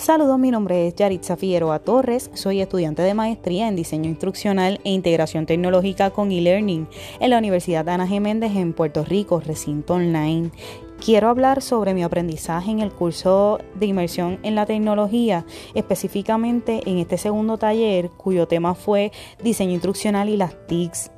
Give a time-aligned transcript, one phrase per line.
[0.00, 4.92] Saludos, mi nombre es Yaritza Figueroa Torres, soy estudiante de maestría en diseño instruccional e
[4.92, 6.88] integración tecnológica con e-learning
[7.20, 8.18] en la Universidad Ana G.
[8.18, 10.52] Méndez en Puerto Rico, recinto online.
[11.04, 15.44] Quiero hablar sobre mi aprendizaje en el curso de inmersión en la tecnología,
[15.74, 19.12] específicamente en este segundo taller cuyo tema fue
[19.42, 21.10] diseño instruccional y las TICs.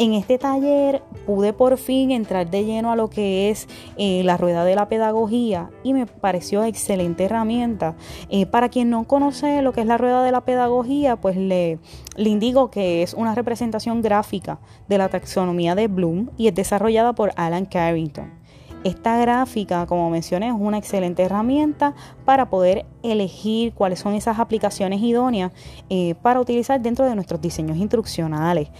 [0.00, 3.66] En este taller pude por fin entrar de lleno a lo que es
[3.96, 7.96] eh, la rueda de la pedagogía y me pareció excelente herramienta.
[8.28, 11.80] Eh, para quien no conoce lo que es la rueda de la pedagogía, pues le,
[12.14, 17.12] le indico que es una representación gráfica de la taxonomía de Bloom y es desarrollada
[17.12, 18.38] por Alan Carrington.
[18.84, 21.94] Esta gráfica, como mencioné, es una excelente herramienta
[22.24, 25.50] para poder elegir cuáles son esas aplicaciones idóneas
[25.90, 28.70] eh, para utilizar dentro de nuestros diseños instruccionales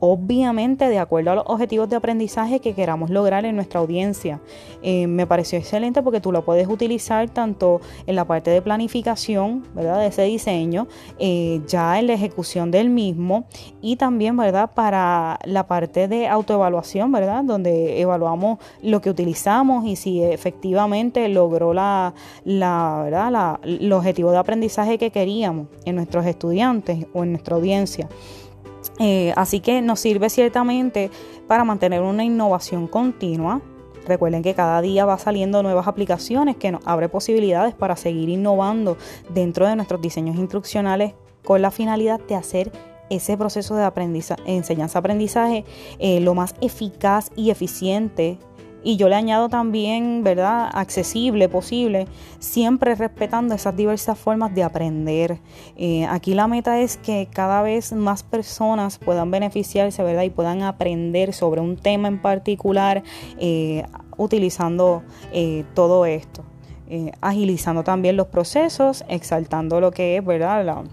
[0.00, 4.40] obviamente de acuerdo a los objetivos de aprendizaje que queramos lograr en nuestra audiencia.
[4.82, 9.64] Eh, me pareció excelente porque tú lo puedes utilizar tanto en la parte de planificación,
[9.74, 10.00] ¿verdad?
[10.00, 10.86] De ese diseño,
[11.18, 13.44] eh, ya en la ejecución del mismo
[13.80, 14.70] y también, ¿verdad?
[14.74, 17.44] Para la parte de autoevaluación, ¿verdad?
[17.44, 23.32] Donde evaluamos lo que utilizamos y si efectivamente logró la, la, ¿verdad?
[23.32, 28.08] La, el objetivo de aprendizaje que queríamos en nuestros estudiantes o en nuestra audiencia.
[28.98, 31.10] Eh, así que nos sirve ciertamente
[31.46, 33.60] para mantener una innovación continua.
[34.06, 38.96] Recuerden que cada día va saliendo nuevas aplicaciones que nos abre posibilidades para seguir innovando
[39.28, 41.12] dentro de nuestros diseños instruccionales
[41.44, 42.72] con la finalidad de hacer
[43.10, 43.90] ese proceso de
[44.46, 45.64] enseñanza-aprendizaje
[45.98, 48.38] eh, lo más eficaz y eficiente
[48.82, 52.06] y yo le añado también, ¿verdad?, accesible posible,
[52.38, 55.38] siempre respetando esas diversas formas de aprender.
[55.76, 60.62] Eh, aquí la meta es que cada vez más personas puedan beneficiarse, ¿verdad?, y puedan
[60.62, 63.02] aprender sobre un tema en particular
[63.38, 63.84] eh,
[64.16, 66.44] utilizando eh, todo esto.
[67.20, 70.84] agilizando también los procesos, exaltando lo que es, ¿verdad?, la,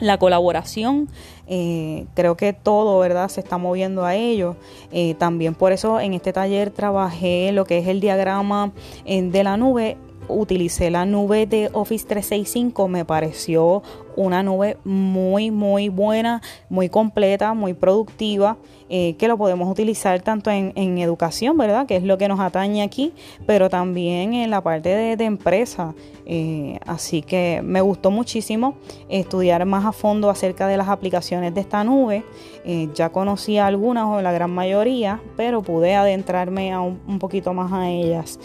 [0.00, 1.08] la colaboración,
[1.46, 3.28] eh, creo que todo, ¿verdad?
[3.28, 4.56] Se está moviendo a ello.
[4.92, 8.72] Eh, también por eso en este taller trabajé lo que es el diagrama
[9.04, 9.96] eh, de la nube.
[10.28, 13.82] Utilicé la nube de Office 365, me pareció
[14.16, 18.56] una nube muy, muy buena, muy completa, muy productiva,
[18.88, 21.86] eh, que lo podemos utilizar tanto en, educación, ¿verdad?
[21.86, 23.12] Que es lo que nos atañe aquí,
[23.46, 25.94] pero también en la parte de, empresa.
[26.26, 28.74] Eh, así que me gustó muchísimo
[29.08, 32.24] estudiar más a fondo acerca de las aplicaciones de esta nube.
[32.64, 37.54] Eh, ya conocía algunas o la gran mayoría, pero pude adentrarme a un, un poquito
[37.54, 38.40] más a ellas.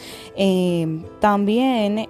[1.20, 2.08] también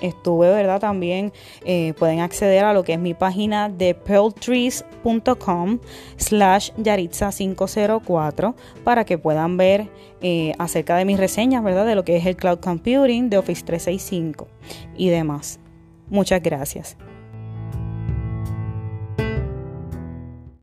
[0.00, 0.80] estuve, ¿verdad?
[0.80, 1.32] También
[1.64, 5.78] eh, pueden acceder a lo que es mi página de pearltrees.com
[6.16, 8.54] slash yaritza 504
[8.84, 9.88] para que puedan ver
[10.20, 11.86] eh, acerca de mis reseñas, ¿verdad?
[11.86, 14.48] De lo que es el cloud computing de Office 365
[14.96, 15.60] y demás.
[16.10, 16.96] Muchas gracias.